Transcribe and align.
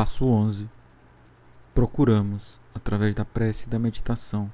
Passo 0.00 0.24
11. 0.24 0.66
Procuramos, 1.74 2.58
através 2.74 3.14
da 3.14 3.22
prece 3.22 3.66
e 3.66 3.68
da 3.68 3.78
meditação, 3.78 4.50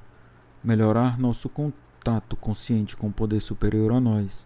melhorar 0.61 1.21
nosso 1.21 1.49
contato 1.49 2.34
consciente 2.34 2.96
com 2.96 3.07
o 3.07 3.12
poder 3.12 3.38
superior 3.38 3.92
a 3.92 4.00
nós, 4.00 4.44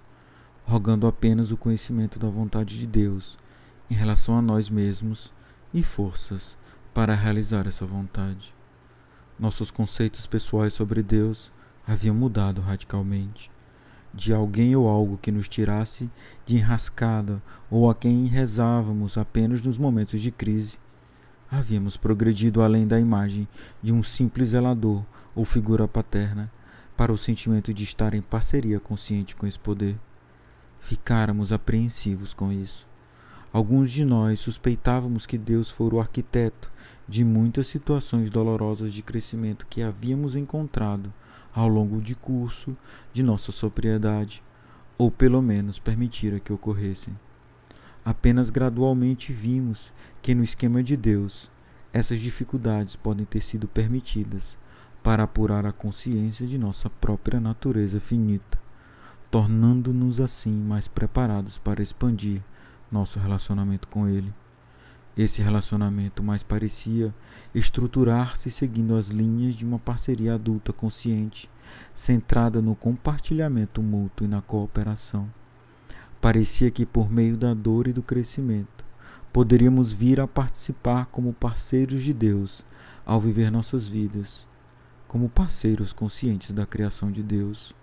rogando 0.66 1.06
apenas 1.06 1.50
o 1.50 1.56
conhecimento 1.56 2.18
da 2.18 2.28
vontade 2.28 2.78
de 2.78 2.86
Deus 2.86 3.38
em 3.90 3.94
relação 3.94 4.36
a 4.36 4.42
nós 4.42 4.68
mesmos 4.68 5.32
e 5.72 5.82
forças 5.82 6.54
para 6.92 7.14
realizar 7.14 7.66
essa 7.66 7.86
vontade. 7.86 8.54
Nossos 9.38 9.70
conceitos 9.70 10.26
pessoais 10.26 10.74
sobre 10.74 11.02
Deus 11.02 11.50
haviam 11.86 12.14
mudado 12.14 12.60
radicalmente. 12.60 13.50
De 14.12 14.34
alguém 14.34 14.76
ou 14.76 14.86
algo 14.86 15.16
que 15.16 15.32
nos 15.32 15.48
tirasse 15.48 16.10
de 16.44 16.56
enrascada 16.56 17.42
ou 17.70 17.88
a 17.88 17.94
quem 17.94 18.26
rezávamos 18.26 19.16
apenas 19.16 19.62
nos 19.62 19.78
momentos 19.78 20.20
de 20.20 20.30
crise, 20.30 20.78
havíamos 21.50 21.96
progredido 21.96 22.62
além 22.62 22.86
da 22.86 23.00
imagem 23.00 23.48
de 23.82 23.92
um 23.92 24.02
simples 24.02 24.50
zelador 24.50 25.04
ou 25.34 25.44
figura 25.44 25.88
paterna 25.88 26.50
para 26.96 27.12
o 27.12 27.18
sentimento 27.18 27.74
de 27.74 27.82
estar 27.82 28.14
em 28.14 28.22
parceria 28.22 28.78
consciente 28.78 29.34
com 29.34 29.46
esse 29.46 29.58
poder. 29.58 29.98
Ficáramos 30.80 31.52
apreensivos 31.52 32.32
com 32.32 32.52
isso. 32.52 32.86
Alguns 33.52 33.90
de 33.90 34.04
nós 34.04 34.38
suspeitávamos 34.38 35.26
que 35.26 35.36
Deus 35.36 35.70
fora 35.70 35.96
o 35.96 36.00
arquiteto 36.00 36.70
de 37.08 37.24
muitas 37.24 37.66
situações 37.66 38.30
dolorosas 38.30 38.92
de 38.92 39.02
crescimento 39.02 39.66
que 39.68 39.82
havíamos 39.82 40.36
encontrado 40.36 41.12
ao 41.52 41.66
longo 41.66 42.00
de 42.00 42.14
curso 42.14 42.76
de 43.12 43.22
nossa 43.22 43.50
sobriedade, 43.50 44.42
ou 44.96 45.10
pelo 45.10 45.42
menos 45.42 45.80
permitira 45.80 46.38
que 46.38 46.52
ocorressem. 46.52 47.16
Apenas 48.10 48.50
gradualmente 48.50 49.32
vimos 49.32 49.92
que 50.20 50.34
no 50.34 50.42
esquema 50.42 50.82
de 50.82 50.96
Deus 50.96 51.48
essas 51.92 52.18
dificuldades 52.18 52.96
podem 52.96 53.24
ter 53.24 53.40
sido 53.40 53.68
permitidas 53.68 54.58
para 55.00 55.22
apurar 55.22 55.64
a 55.64 55.70
consciência 55.70 56.44
de 56.44 56.58
nossa 56.58 56.90
própria 56.90 57.38
natureza 57.38 58.00
finita, 58.00 58.58
tornando-nos 59.30 60.20
assim 60.20 60.52
mais 60.52 60.88
preparados 60.88 61.56
para 61.56 61.84
expandir 61.84 62.42
nosso 62.90 63.20
relacionamento 63.20 63.86
com 63.86 64.08
Ele. 64.08 64.34
Esse 65.16 65.40
relacionamento 65.40 66.20
mais 66.20 66.42
parecia 66.42 67.14
estruturar-se 67.54 68.50
seguindo 68.50 68.96
as 68.96 69.06
linhas 69.06 69.54
de 69.54 69.64
uma 69.64 69.78
parceria 69.78 70.34
adulta 70.34 70.72
consciente, 70.72 71.48
centrada 71.94 72.60
no 72.60 72.74
compartilhamento 72.74 73.80
mútuo 73.80 74.26
e 74.26 74.28
na 74.28 74.42
cooperação. 74.42 75.30
Parecia 76.20 76.70
que, 76.70 76.84
por 76.84 77.10
meio 77.10 77.34
da 77.34 77.54
dor 77.54 77.88
e 77.88 77.92
do 77.92 78.02
crescimento, 78.02 78.84
poderíamos 79.32 79.92
vir 79.92 80.20
a 80.20 80.28
participar 80.28 81.06
como 81.06 81.32
parceiros 81.32 82.02
de 82.02 82.12
Deus 82.12 82.62
ao 83.06 83.18
viver 83.20 83.50
nossas 83.50 83.88
vidas, 83.88 84.46
como 85.08 85.30
parceiros 85.30 85.94
conscientes 85.94 86.52
da 86.52 86.66
criação 86.66 87.10
de 87.10 87.22
Deus. 87.22 87.74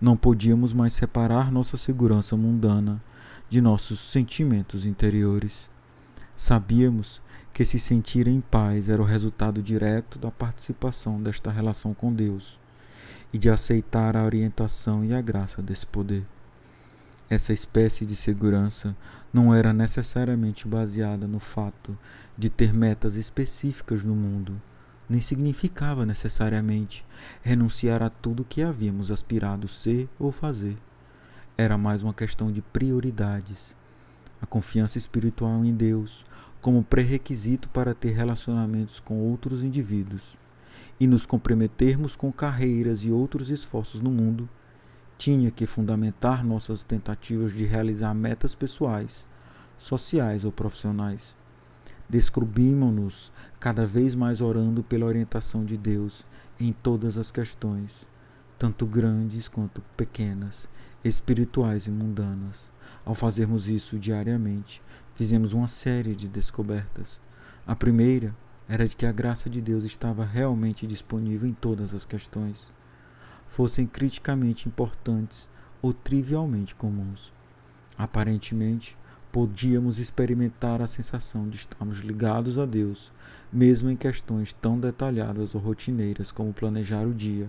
Não 0.00 0.16
podíamos 0.16 0.72
mais 0.72 0.94
separar 0.94 1.52
nossa 1.52 1.76
segurança 1.76 2.34
mundana 2.34 3.02
de 3.48 3.60
nossos 3.60 4.00
sentimentos 4.00 4.86
interiores. 4.86 5.68
Sabíamos 6.34 7.20
que 7.52 7.64
se 7.64 7.78
sentir 7.78 8.26
em 8.26 8.40
paz 8.40 8.88
era 8.88 9.00
o 9.00 9.04
resultado 9.04 9.62
direto 9.62 10.18
da 10.18 10.30
participação 10.30 11.22
desta 11.22 11.50
relação 11.50 11.92
com 11.92 12.12
Deus 12.12 12.58
e 13.32 13.38
de 13.38 13.50
aceitar 13.50 14.16
a 14.16 14.24
orientação 14.24 15.04
e 15.04 15.12
a 15.12 15.20
graça 15.20 15.60
desse 15.60 15.86
poder. 15.86 16.26
Essa 17.28 17.52
espécie 17.52 18.06
de 18.06 18.14
segurança 18.14 18.96
não 19.32 19.52
era 19.52 19.72
necessariamente 19.72 20.68
baseada 20.68 21.26
no 21.26 21.40
fato 21.40 21.98
de 22.38 22.48
ter 22.48 22.72
metas 22.72 23.16
específicas 23.16 24.04
no 24.04 24.14
mundo, 24.14 24.62
nem 25.08 25.20
significava 25.20 26.06
necessariamente 26.06 27.04
renunciar 27.42 28.00
a 28.00 28.10
tudo 28.10 28.44
que 28.44 28.62
havíamos 28.62 29.10
aspirado 29.10 29.66
ser 29.66 30.08
ou 30.20 30.30
fazer. 30.30 30.76
Era 31.58 31.76
mais 31.76 32.02
uma 32.04 32.14
questão 32.14 32.52
de 32.52 32.62
prioridades. 32.62 33.74
A 34.40 34.46
confiança 34.46 34.96
espiritual 34.96 35.64
em 35.64 35.74
Deus 35.74 36.24
como 36.60 36.84
pré-requisito 36.84 37.68
para 37.70 37.94
ter 37.94 38.10
relacionamentos 38.10 39.00
com 39.00 39.18
outros 39.18 39.64
indivíduos 39.64 40.36
e 41.00 41.06
nos 41.06 41.26
comprometermos 41.26 42.14
com 42.14 42.32
carreiras 42.32 43.02
e 43.02 43.10
outros 43.10 43.50
esforços 43.50 44.00
no 44.00 44.10
mundo, 44.10 44.48
tinha 45.18 45.50
que 45.50 45.66
fundamentar 45.66 46.44
nossas 46.44 46.82
tentativas 46.82 47.52
de 47.52 47.64
realizar 47.64 48.14
metas 48.14 48.54
pessoais, 48.54 49.26
sociais 49.78 50.44
ou 50.44 50.52
profissionais. 50.52 51.34
Descobrimos-nos 52.08 53.32
cada 53.58 53.86
vez 53.86 54.14
mais 54.14 54.40
orando 54.40 54.82
pela 54.82 55.06
orientação 55.06 55.64
de 55.64 55.76
Deus 55.76 56.24
em 56.60 56.72
todas 56.72 57.18
as 57.18 57.30
questões, 57.30 58.06
tanto 58.58 58.86
grandes 58.86 59.48
quanto 59.48 59.82
pequenas, 59.96 60.68
espirituais 61.02 61.86
e 61.86 61.90
mundanas. 61.90 62.64
Ao 63.04 63.14
fazermos 63.14 63.68
isso 63.68 63.98
diariamente, 63.98 64.82
fizemos 65.14 65.52
uma 65.52 65.68
série 65.68 66.14
de 66.14 66.28
descobertas. 66.28 67.20
A 67.66 67.74
primeira 67.74 68.34
era 68.68 68.86
de 68.86 68.96
que 68.96 69.06
a 69.06 69.12
graça 69.12 69.48
de 69.48 69.60
Deus 69.60 69.84
estava 69.84 70.24
realmente 70.24 70.86
disponível 70.86 71.48
em 71.48 71.54
todas 71.54 71.94
as 71.94 72.04
questões, 72.04 72.70
fossem 73.48 73.86
criticamente 73.86 74.68
importantes 74.68 75.48
ou 75.80 75.92
trivialmente 75.92 76.74
comuns. 76.74 77.32
Aparentemente, 77.96 78.96
podíamos 79.32 79.98
experimentar 79.98 80.80
a 80.80 80.86
sensação 80.86 81.48
de 81.48 81.56
estarmos 81.56 81.98
ligados 81.98 82.58
a 82.58 82.66
Deus, 82.66 83.12
mesmo 83.52 83.90
em 83.90 83.96
questões 83.96 84.52
tão 84.52 84.78
detalhadas 84.78 85.54
ou 85.54 85.60
rotineiras 85.60 86.30
como 86.30 86.52
planejar 86.52 87.06
o 87.06 87.14
dia 87.14 87.48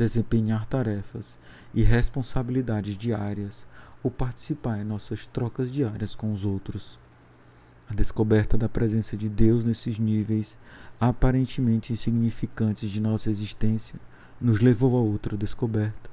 desempenhar 0.00 0.64
tarefas 0.64 1.38
e 1.74 1.82
responsabilidades 1.82 2.96
diárias 2.96 3.66
ou 4.02 4.10
participar 4.10 4.80
em 4.80 4.84
nossas 4.84 5.26
trocas 5.26 5.70
diárias 5.70 6.14
com 6.14 6.32
os 6.32 6.42
outros. 6.42 6.98
A 7.86 7.92
descoberta 7.92 8.56
da 8.56 8.66
presença 8.66 9.14
de 9.14 9.28
Deus 9.28 9.62
nesses 9.62 9.98
níveis 9.98 10.56
aparentemente 10.98 11.92
insignificantes 11.92 12.88
de 12.88 12.98
nossa 12.98 13.30
existência 13.30 14.00
nos 14.40 14.60
levou 14.60 14.96
a 14.96 15.00
outra 15.00 15.36
descoberta. 15.36 16.08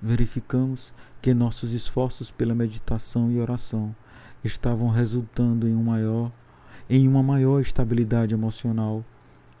Verificamos 0.00 0.94
que 1.20 1.34
nossos 1.34 1.72
esforços 1.72 2.30
pela 2.30 2.54
meditação 2.54 3.30
e 3.30 3.38
oração 3.38 3.94
estavam 4.42 4.88
resultando 4.88 5.68
em, 5.68 5.74
um 5.74 5.82
maior, 5.82 6.32
em 6.88 7.06
uma 7.06 7.22
maior 7.22 7.60
estabilidade 7.60 8.32
emocional 8.32 9.04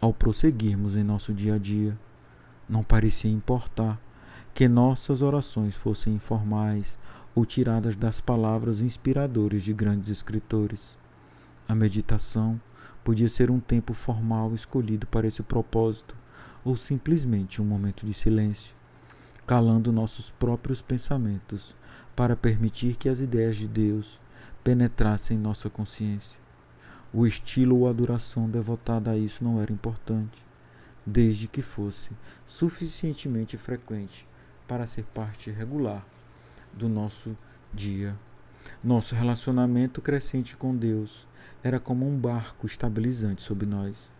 ao 0.00 0.14
prosseguirmos 0.14 0.96
em 0.96 1.02
nosso 1.02 1.34
dia 1.34 1.56
a 1.56 1.58
dia. 1.58 1.98
Não 2.66 2.82
parecia 2.82 3.30
importar 3.30 4.00
que 4.54 4.66
nossas 4.66 5.20
orações 5.20 5.76
fossem 5.76 6.14
informais 6.14 6.98
ou 7.34 7.44
tiradas 7.44 7.94
das 7.94 8.18
palavras 8.18 8.80
inspiradoras 8.80 9.62
de 9.62 9.74
grandes 9.74 10.08
escritores. 10.08 10.96
A 11.68 11.74
meditação 11.74 12.58
podia 13.04 13.28
ser 13.28 13.50
um 13.50 13.60
tempo 13.60 13.92
formal 13.92 14.54
escolhido 14.54 15.06
para 15.06 15.26
esse 15.26 15.42
propósito 15.42 16.19
ou 16.64 16.76
simplesmente 16.76 17.60
um 17.60 17.64
momento 17.64 18.06
de 18.06 18.14
silêncio, 18.14 18.74
calando 19.46 19.92
nossos 19.92 20.30
próprios 20.30 20.82
pensamentos 20.82 21.74
para 22.14 22.36
permitir 22.36 22.96
que 22.96 23.08
as 23.08 23.20
ideias 23.20 23.56
de 23.56 23.66
Deus 23.66 24.20
penetrassem 24.62 25.36
em 25.36 25.40
nossa 25.40 25.70
consciência. 25.70 26.40
O 27.12 27.26
estilo 27.26 27.78
ou 27.78 27.88
a 27.88 27.92
duração 27.92 28.48
devotada 28.48 29.10
a 29.10 29.16
isso 29.16 29.42
não 29.42 29.60
era 29.60 29.72
importante 29.72 30.44
desde 31.04 31.48
que 31.48 31.62
fosse 31.62 32.10
suficientemente 32.46 33.56
frequente 33.56 34.26
para 34.68 34.86
ser 34.86 35.04
parte 35.04 35.50
regular 35.50 36.06
do 36.72 36.88
nosso 36.88 37.36
dia. 37.72 38.16
Nosso 38.82 39.14
relacionamento 39.14 40.00
crescente 40.00 40.56
com 40.56 40.76
Deus 40.76 41.26
era 41.62 41.80
como 41.80 42.08
um 42.08 42.16
barco 42.16 42.66
estabilizante 42.66 43.42
sobre 43.42 43.66
nós. 43.66 44.10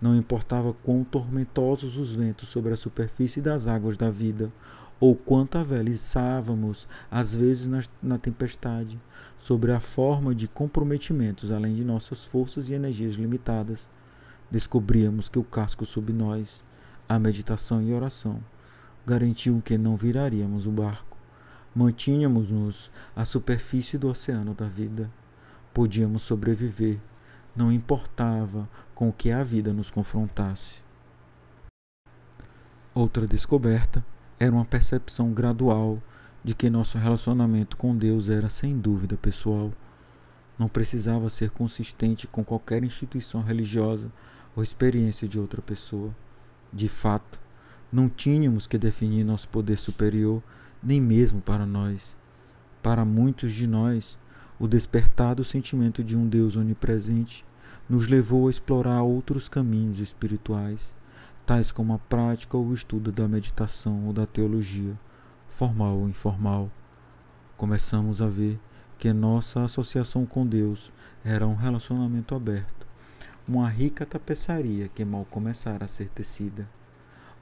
Não 0.00 0.16
importava 0.16 0.72
quão 0.72 1.04
tormentosos 1.04 1.96
os 1.96 2.14
ventos 2.14 2.48
sobre 2.48 2.72
a 2.72 2.76
superfície 2.76 3.40
das 3.40 3.66
águas 3.66 3.96
da 3.96 4.10
vida, 4.10 4.50
ou 4.98 5.14
quanto 5.14 5.58
aveliçávamos, 5.58 6.88
às 7.10 7.34
vezes 7.34 7.66
na, 7.66 7.82
na 8.02 8.18
tempestade, 8.18 8.98
sobre 9.38 9.72
a 9.72 9.80
forma 9.80 10.34
de 10.34 10.48
comprometimentos 10.48 11.50
além 11.50 11.74
de 11.74 11.84
nossas 11.84 12.24
forças 12.24 12.68
e 12.68 12.74
energias 12.74 13.14
limitadas 13.14 13.88
descobríamos 14.50 15.28
que 15.28 15.38
o 15.38 15.44
casco 15.44 15.86
sob 15.86 16.12
nós, 16.12 16.64
a 17.08 17.18
meditação 17.18 17.82
e 17.82 17.92
oração, 17.92 18.40
garantiam 19.06 19.60
que 19.60 19.78
não 19.78 19.96
viraríamos 19.96 20.66
o 20.66 20.70
barco. 20.70 21.16
Mantínhamos-nos 21.74 22.90
à 23.14 23.24
superfície 23.24 23.96
do 23.96 24.08
oceano 24.08 24.52
da 24.52 24.66
vida. 24.66 25.10
Podíamos 25.72 26.22
sobreviver, 26.22 26.98
não 27.60 27.70
importava 27.70 28.66
com 28.94 29.10
o 29.10 29.12
que 29.12 29.30
a 29.30 29.44
vida 29.44 29.70
nos 29.70 29.90
confrontasse. 29.90 30.82
Outra 32.94 33.26
descoberta 33.26 34.02
era 34.38 34.50
uma 34.50 34.64
percepção 34.64 35.30
gradual 35.32 36.02
de 36.42 36.54
que 36.54 36.70
nosso 36.70 36.96
relacionamento 36.96 37.76
com 37.76 37.94
Deus 37.94 38.30
era 38.30 38.48
sem 38.48 38.78
dúvida 38.78 39.14
pessoal. 39.18 39.70
Não 40.58 40.68
precisava 40.68 41.28
ser 41.28 41.50
consistente 41.50 42.26
com 42.26 42.42
qualquer 42.42 42.82
instituição 42.82 43.42
religiosa 43.42 44.10
ou 44.56 44.62
experiência 44.62 45.28
de 45.28 45.38
outra 45.38 45.60
pessoa. 45.60 46.16
De 46.72 46.88
fato, 46.88 47.38
não 47.92 48.08
tínhamos 48.08 48.66
que 48.66 48.78
definir 48.78 49.22
nosso 49.22 49.48
poder 49.50 49.76
superior, 49.76 50.42
nem 50.82 50.98
mesmo 50.98 51.42
para 51.42 51.66
nós. 51.66 52.16
Para 52.82 53.04
muitos 53.04 53.52
de 53.52 53.66
nós, 53.66 54.18
o 54.58 54.66
despertar 54.66 55.34
do 55.34 55.44
sentimento 55.44 56.02
de 56.02 56.16
um 56.16 56.26
Deus 56.26 56.56
onipresente 56.56 57.44
nos 57.90 58.06
levou 58.06 58.46
a 58.46 58.50
explorar 58.50 59.02
outros 59.02 59.48
caminhos 59.48 59.98
espirituais, 59.98 60.94
tais 61.44 61.72
como 61.72 61.92
a 61.92 61.98
prática 61.98 62.56
ou 62.56 62.66
o 62.66 62.72
estudo 62.72 63.10
da 63.10 63.26
meditação 63.26 64.06
ou 64.06 64.12
da 64.12 64.24
teologia, 64.24 64.96
formal 65.48 65.98
ou 65.98 66.08
informal. 66.08 66.70
Começamos 67.56 68.22
a 68.22 68.28
ver 68.28 68.60
que 68.96 69.12
nossa 69.12 69.64
associação 69.64 70.24
com 70.24 70.46
Deus 70.46 70.92
era 71.24 71.46
um 71.46 71.56
relacionamento 71.56 72.36
aberto, 72.36 72.86
uma 73.48 73.68
rica 73.68 74.06
tapeçaria 74.06 74.88
que 74.88 75.04
mal 75.04 75.24
começara 75.24 75.84
a 75.84 75.88
ser 75.88 76.08
tecida 76.10 76.68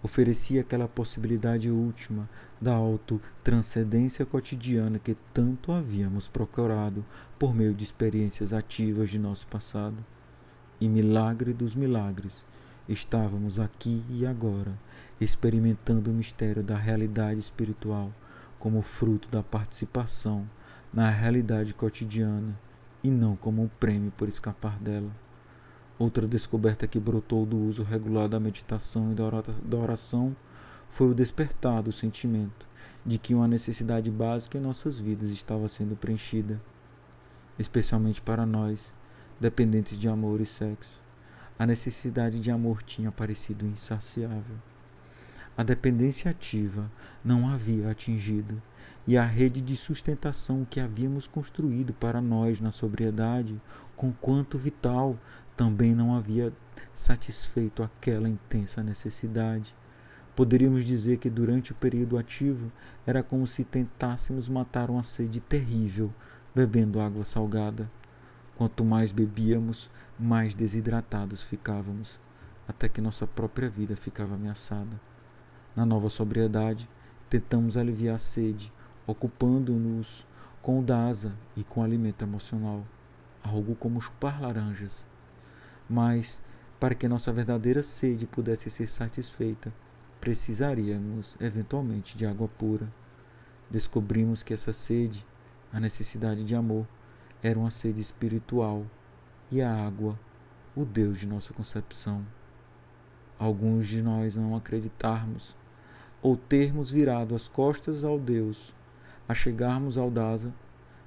oferecia 0.02 0.60
aquela 0.60 0.86
possibilidade 0.86 1.70
última 1.70 2.28
da 2.60 2.74
autotranscendência 2.74 4.24
cotidiana 4.24 4.98
que 4.98 5.16
tanto 5.34 5.72
havíamos 5.72 6.28
procurado 6.28 7.04
por 7.38 7.54
meio 7.54 7.74
de 7.74 7.84
experiências 7.84 8.52
ativas 8.52 9.10
de 9.10 9.18
nosso 9.18 9.46
passado. 9.48 9.96
E 10.80 10.88
milagre 10.88 11.52
dos 11.52 11.74
milagres, 11.74 12.44
estávamos 12.88 13.58
aqui 13.58 14.04
e 14.08 14.24
agora, 14.24 14.78
experimentando 15.20 16.10
o 16.10 16.14
mistério 16.14 16.62
da 16.62 16.76
realidade 16.76 17.40
espiritual 17.40 18.12
como 18.58 18.80
fruto 18.82 19.28
da 19.28 19.42
participação 19.42 20.48
na 20.92 21.10
realidade 21.10 21.74
cotidiana 21.74 22.58
e 23.02 23.10
não 23.10 23.36
como 23.36 23.62
um 23.62 23.68
prêmio 23.68 24.12
por 24.16 24.28
escapar 24.28 24.78
dela. 24.78 25.10
Outra 25.98 26.28
descoberta 26.28 26.86
que 26.86 27.00
brotou 27.00 27.44
do 27.44 27.56
uso 27.56 27.82
regular 27.82 28.28
da 28.28 28.38
meditação 28.38 29.10
e 29.10 29.14
da 29.14 29.76
oração 29.76 30.36
foi 30.90 31.10
o 31.10 31.14
despertar 31.14 31.82
do 31.82 31.90
sentimento 31.90 32.68
de 33.04 33.18
que 33.18 33.34
uma 33.34 33.48
necessidade 33.48 34.10
básica 34.10 34.58
em 34.58 34.60
nossas 34.60 34.98
vidas 34.98 35.30
estava 35.30 35.68
sendo 35.68 35.96
preenchida, 35.96 36.60
especialmente 37.58 38.20
para 38.20 38.46
nós, 38.46 38.92
dependentes 39.40 39.98
de 39.98 40.08
amor 40.08 40.40
e 40.40 40.46
sexo. 40.46 41.00
A 41.58 41.66
necessidade 41.66 42.40
de 42.40 42.50
amor 42.50 42.82
tinha 42.82 43.10
parecido 43.10 43.66
insaciável. 43.66 44.56
A 45.56 45.62
dependência 45.62 46.30
ativa 46.30 46.90
não 47.24 47.48
havia 47.48 47.90
atingido, 47.90 48.62
e 49.06 49.16
a 49.16 49.24
rede 49.24 49.60
de 49.60 49.76
sustentação 49.76 50.64
que 50.68 50.78
havíamos 50.78 51.26
construído 51.26 51.92
para 51.92 52.20
nós 52.20 52.60
na 52.60 52.70
sobriedade, 52.70 53.60
com 53.96 54.12
quanto 54.12 54.58
vital, 54.58 55.18
também 55.56 55.94
não 55.94 56.14
havia 56.14 56.52
satisfeito 56.94 57.82
aquela 57.82 58.28
intensa 58.28 58.82
necessidade. 58.82 59.74
Poderíamos 60.36 60.84
dizer 60.84 61.16
que 61.18 61.28
durante 61.28 61.72
o 61.72 61.74
período 61.74 62.16
ativo 62.16 62.70
era 63.04 63.22
como 63.22 63.46
se 63.46 63.64
tentássemos 63.64 64.48
matar 64.48 64.90
uma 64.90 65.02
sede 65.02 65.40
terrível 65.40 66.12
bebendo 66.54 67.00
água 67.00 67.24
salgada. 67.24 67.90
Quanto 68.58 68.84
mais 68.84 69.10
bebíamos, 69.12 69.88
mais 70.18 70.54
desidratados 70.54 71.42
ficávamos, 71.42 72.20
até 72.66 72.90
que 72.90 73.00
nossa 73.00 73.26
própria 73.26 73.70
vida 73.70 73.96
ficava 73.96 74.34
ameaçada. 74.34 75.00
Na 75.74 75.86
nova 75.86 76.10
sobriedade, 76.10 76.86
tentamos 77.30 77.78
aliviar 77.78 78.16
a 78.16 78.18
sede, 78.18 78.70
ocupando-nos 79.06 80.26
com 80.60 80.80
o 80.80 80.82
dasa 80.82 81.32
e 81.56 81.64
com 81.64 81.80
o 81.80 81.84
alimento 81.84 82.22
emocional, 82.22 82.84
algo 83.42 83.74
como 83.74 84.00
chupar 84.00 84.42
laranjas 84.42 85.06
mas 85.88 86.40
para 86.78 86.94
que 86.94 87.08
nossa 87.08 87.32
verdadeira 87.32 87.82
sede 87.82 88.26
pudesse 88.26 88.70
ser 88.70 88.86
satisfeita, 88.86 89.72
precisaríamos 90.20 91.36
eventualmente 91.40 92.16
de 92.16 92.26
água 92.26 92.46
pura. 92.46 92.92
Descobrimos 93.70 94.42
que 94.42 94.54
essa 94.54 94.72
sede, 94.72 95.26
a 95.72 95.80
necessidade 95.80 96.44
de 96.44 96.54
amor, 96.54 96.86
era 97.42 97.58
uma 97.58 97.70
sede 97.70 98.00
espiritual 98.00 98.84
e 99.50 99.62
a 99.62 99.72
água, 99.72 100.18
o 100.74 100.84
Deus 100.84 101.18
de 101.18 101.26
nossa 101.26 101.54
concepção. 101.54 102.24
Alguns 103.38 103.86
de 103.86 104.02
nós 104.02 104.34
não 104.34 104.56
acreditarmos 104.56 105.56
ou 106.20 106.36
termos 106.36 106.90
virado 106.90 107.34
as 107.34 107.46
costas 107.46 108.02
ao 108.02 108.18
Deus, 108.18 108.74
a 109.28 109.34
chegarmos 109.34 109.96
ao 109.96 110.10
Daza, 110.10 110.52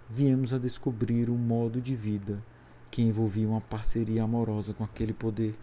viemos 0.10 0.54
a 0.54 0.58
descobrir 0.58 1.30
um 1.30 1.38
modo 1.38 1.82
de 1.82 1.96
vida 1.96 2.42
que 2.90 3.02
envolvia 3.02 3.48
uma 3.48 3.62
parceria 3.62 4.24
amorosa 4.24 4.74
com 4.74 4.84
aquele 4.84 5.14
poder. 5.14 5.56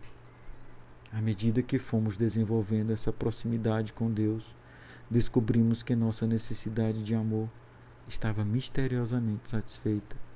À 1.11 1.23
medida 1.23 1.63
que 1.63 1.79
fomos 1.79 2.17
desenvolvendo 2.17 2.93
essa 2.93 3.13
proximidade 3.13 3.95
com 3.95 4.11
Deus, 4.11 4.45
descobrimos 5.11 5.83
que 5.83 5.97
nossa 5.97 6.27
necessidade 6.27 7.03
de 7.03 7.15
amor 7.15 7.49
estava 8.07 8.45
misteriosamente 8.45 9.49
satisfeita. 9.49 10.28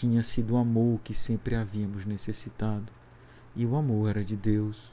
Tinha 0.00 0.22
sido 0.22 0.54
o 0.54 0.56
amor 0.56 1.00
que 1.02 1.12
sempre 1.12 1.56
havíamos 1.56 2.06
necessitado, 2.06 2.92
e 3.56 3.66
o 3.66 3.74
amor 3.74 4.10
era 4.10 4.24
de 4.24 4.36
Deus. 4.36 4.92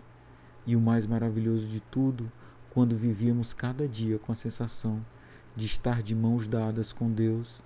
E 0.65 0.75
o 0.75 0.81
mais 0.81 1.05
maravilhoso 1.05 1.67
de 1.67 1.79
tudo, 1.79 2.31
quando 2.71 2.97
vivíamos 2.97 3.53
cada 3.53 3.87
dia 3.87 4.17
com 4.17 4.31
a 4.31 4.35
sensação 4.35 5.05
de 5.55 5.67
estar 5.67 6.01
de 6.01 6.15
mãos 6.15 6.47
dadas 6.47 6.91
com 6.91 7.11
Deus, 7.11 7.61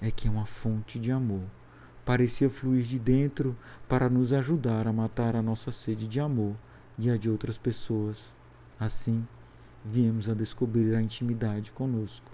é 0.00 0.08
que 0.08 0.28
é 0.28 0.30
uma 0.30 0.46
fonte 0.46 1.00
de 1.00 1.10
amor 1.10 1.42
parecia 2.04 2.50
fluir 2.50 2.84
de 2.84 2.98
dentro 2.98 3.56
para 3.88 4.08
nos 4.08 4.32
ajudar 4.32 4.86
a 4.86 4.92
matar 4.92 5.34
a 5.34 5.42
nossa 5.42 5.72
sede 5.72 6.06
de 6.06 6.20
amor 6.20 6.54
e 6.98 7.10
a 7.10 7.16
de 7.16 7.30
outras 7.30 7.56
pessoas. 7.56 8.32
Assim, 8.78 9.26
viemos 9.84 10.28
a 10.28 10.34
descobrir 10.34 10.94
a 10.94 11.02
intimidade 11.02 11.72
conosco, 11.72 12.30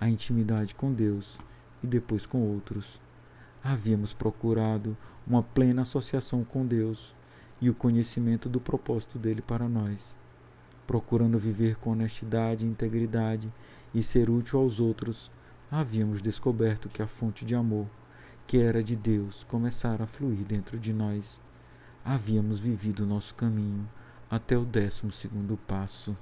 a 0.00 0.08
intimidade 0.08 0.74
com 0.74 0.92
Deus 0.92 1.38
e 1.82 1.86
depois 1.86 2.26
com 2.26 2.42
outros. 2.42 3.00
Havíamos 3.64 4.12
procurado 4.12 4.96
uma 5.26 5.42
plena 5.42 5.82
associação 5.82 6.44
com 6.44 6.66
Deus 6.66 7.14
e 7.60 7.70
o 7.70 7.74
conhecimento 7.74 8.48
do 8.48 8.60
propósito 8.60 9.18
dele 9.18 9.40
para 9.40 9.68
nós, 9.68 10.16
procurando 10.86 11.38
viver 11.38 11.76
com 11.76 11.90
honestidade 11.90 12.66
e 12.66 12.68
integridade 12.68 13.52
e 13.94 14.02
ser 14.02 14.28
útil 14.28 14.58
aos 14.58 14.80
outros. 14.80 15.30
Havíamos 15.70 16.20
descoberto 16.20 16.88
que 16.88 17.02
a 17.02 17.06
fonte 17.06 17.44
de 17.44 17.54
amor 17.54 17.86
que 18.46 18.58
era 18.58 18.82
de 18.82 18.96
Deus 18.96 19.44
começara 19.44 20.04
a 20.04 20.06
fluir 20.06 20.44
dentro 20.44 20.78
de 20.78 20.92
nós. 20.92 21.40
Havíamos 22.04 22.60
vivido 22.60 23.06
nosso 23.06 23.34
caminho 23.34 23.88
até 24.30 24.58
o 24.58 24.64
décimo 24.64 25.12
segundo 25.12 25.56
passo. 25.56 26.16